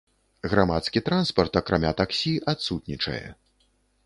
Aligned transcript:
Грамадскі 0.53 1.03
транспарт, 1.09 1.59
акрамя 1.61 1.91
таксі, 2.01 2.33
адсутнічае. 2.55 3.23